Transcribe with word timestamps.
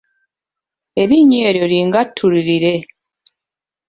Erinnya 1.01 1.39
eryo 1.49 1.65
lingattululire. 1.71 2.73